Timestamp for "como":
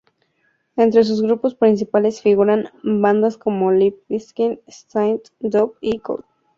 3.37-3.71